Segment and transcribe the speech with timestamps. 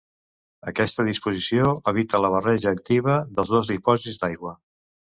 [0.71, 4.61] Aquesta disposició evita la barreja activa dels dos dipòsits d'aigua.